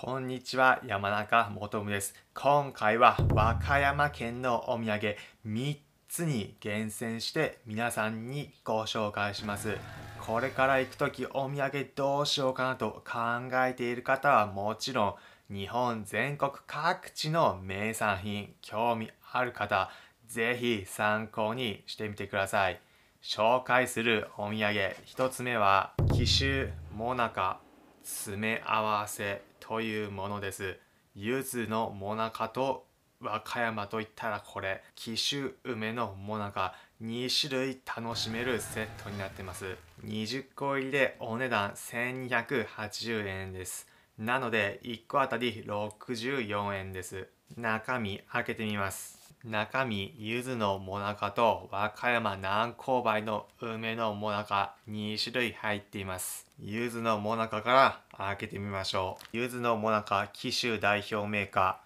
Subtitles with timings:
[0.00, 2.14] こんにちは、山中もとむです。
[2.32, 5.76] 今回は和歌山県のお土産3
[6.08, 9.76] つに厳選して皆さんにご紹介します。
[10.24, 15.18] これから行くときお土産どうしようかなと考えている方はもちろ
[15.50, 19.90] ん日本全国各地の名産品興味ある方
[20.28, 22.80] ぜひ参考にしてみてください。
[23.20, 27.58] 紹介するお土産1つ目は紀州もなか
[28.04, 30.78] 詰め合わせというものです。
[31.14, 32.86] 柚子のもなかと
[33.20, 34.82] 和歌山といったらこれ。
[34.94, 36.74] 紀州梅のもなか。
[37.02, 39.76] 2種類楽しめるセットになってます。
[40.06, 43.86] 20個入りでお値段1280円です。
[44.18, 47.28] なので1個あたり64円です。
[47.56, 56.46] 中身開けてみます中身、柚子のもなかと和歌山南高梅の梅のもなか2種類入っています。
[56.60, 59.36] 柚子のもなかから開けてみましょう。
[59.36, 61.80] 柚子のもなか紀州代表メーカ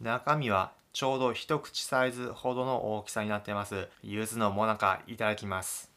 [0.00, 0.04] ー。
[0.04, 3.88] 中身はちょうど一口サイズほどの大きさになっています。
[4.04, 5.95] 柚子のもなかいただきます。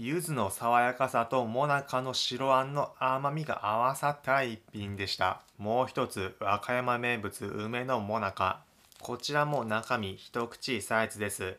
[0.00, 5.40] 柚子の爽やかさともなかの白あんの甘みが合わさった一品でした。
[5.58, 8.60] もう一つ、和歌山名物梅のもなか。
[9.00, 11.56] こちらも中身一口サイズです。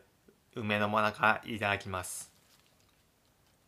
[0.56, 2.32] 梅のもなかいただきます。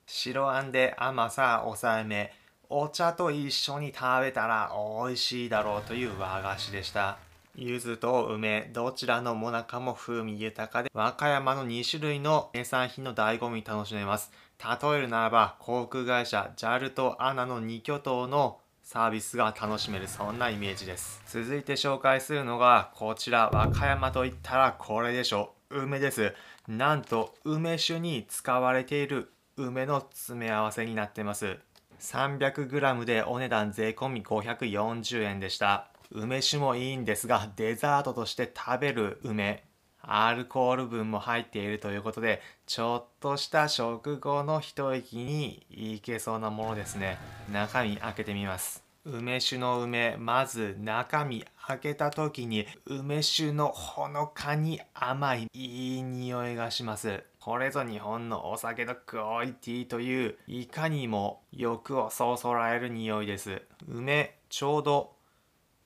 [0.07, 2.33] 白あんで甘さ抑えめ、
[2.71, 4.73] お茶と一緒に食べたら
[5.05, 7.19] 美味しいだろうという和菓子でした。
[7.55, 14.33] 柚子と梅、どちらのもなかも風味豊かで、和歌山の2種類の名産品の醍醐味楽しめます。
[14.59, 21.23] 例えるならば、航空会社 JAL と ANA の2巨頭のサービスが楽しめるそんなイメージです。
[21.27, 25.83] 続いて紹介するのがこちら和歌山といったらこれでしょう。
[25.83, 26.35] 梅です。
[26.69, 31.59] なんと梅酒に使われている梅の詰め合わせになっています。
[32.01, 35.92] 300g でお値段税込み540円でした。
[36.15, 39.65] 梅酒もいいんですがデザートとして食べる梅
[40.05, 47.19] アルコール分も入っているということで、ちょっとした食後の一息にいけそうなものですね。
[47.53, 48.83] 中身開けてみます。
[49.05, 57.23] 梅酒の梅、まず中身開けた時に梅酒のほのかに甘いいい匂いがします。
[57.41, 63.63] これぞ日本のお酒のクオリティといういかにも欲をそそられる匂いです。
[63.89, 65.13] 梅、ちょうど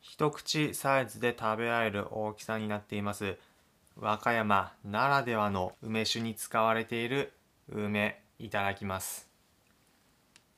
[0.00, 3.36] 一口サイズで食べられる大きさになっています。
[3.98, 7.32] 和歌山ならではの梅酒に使われている
[7.72, 9.26] 梅いただきます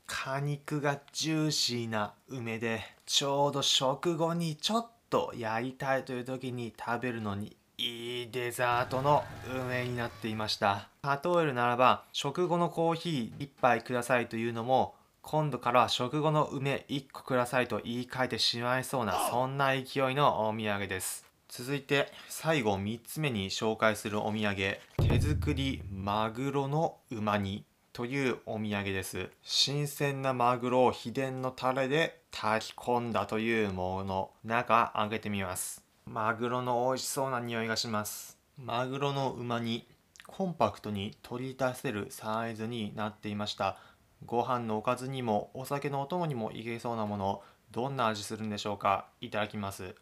[0.07, 9.23] 果肉がジューシーな梅でちょうど食後にちょっとやりたいという時に食べるのにいいデザートの
[9.65, 21.27] 梅になっていました例えるならば食後のコーヒー1杯くださいというのも今度からは食後の梅1個くださいと言い換えてしまいそうなそんな勢いのお土産です。
[21.49, 29.29] 続いて最後3つ目に紹介するお土産手作りマグロのうま煮というお土産です。
[29.43, 34.31] 新鮮なマグロを秘伝のタレで炊き込んだというもの。
[34.45, 35.83] 中開けてみます。
[36.07, 38.39] マグロの美味しそうな匂いがします。
[38.57, 39.87] マグロのうま煮
[40.29, 43.79] コンパクトに取り出せるサイズになっていました
[44.25, 49.09] ご飯のおかずにもお酒のお供にもいけそうなものどんな味するんでしょうか？
[49.21, 49.95] いただきます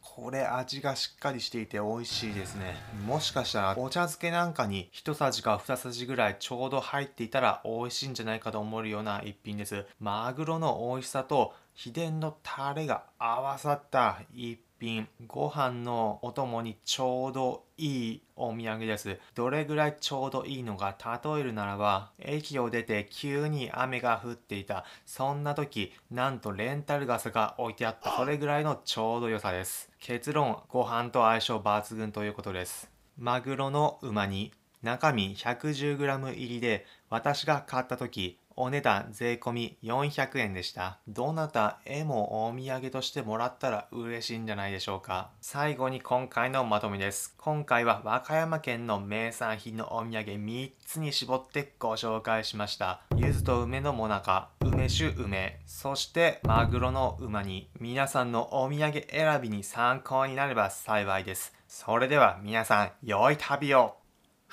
[0.00, 2.76] これ味がしっかりしていて美味しいですね。
[3.06, 9.86] もしかしたらお茶漬けなんかに1さじか2さじぐらいちょうど入っていたら美味しいんじゃないかと思うような一品です。
[9.98, 19.18] マグロの美味しさと秘伝のタレが合わさった一品ご飯のお供にちょうどいいお土産です。
[19.34, 24.84] どれぐらいちょうどいいのか例えるならば駅を出て急に雨が降っていた。
[25.06, 28.14] そんな時なんとレンタル傘が置いてあった。
[28.16, 29.90] それぐらいのちょうど良さです。
[30.00, 32.90] 結論ご飯と相性抜群ということです。
[33.16, 34.52] マグロのうま煮
[34.82, 40.98] 中身 110g 入りで私が買った時お値段税込400円でした。
[41.08, 45.30] どなたへもお土産としてもらったら嬉しいんじゃないでしょうか。
[45.40, 47.34] 最後に今回のまとめです。
[47.38, 53.00] 今回は和歌山県の名産品のお土産3つに絞ってご紹介しました。
[53.16, 57.68] 柚子と梅のもなか、梅酒梅、そしてマグロのうま煮。
[57.80, 61.54] 皆さんのお土産選びに参考になれば幸いです。
[61.68, 63.96] それでは皆さん、良い旅を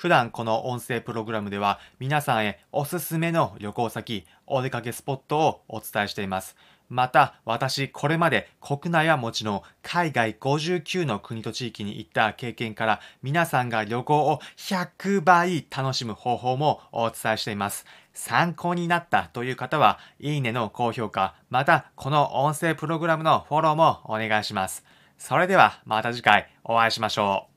[0.02, 6.56] 普段この音声プログラムでは皆さんへおすすめの旅行先、お出かけスポットをお伝えしています。
[6.88, 17.86] また、私、これまで国内はもちろん、海外59の国と地域に行った経験から、皆さんが旅行を100倍楽しむ方法もお伝えしています。
[18.12, 24.84] 参考になったという方は、いいねの高評価、またこの音声プログラムのフォローもお願いします。
[25.16, 27.51] それではまた次回お会いしましょう。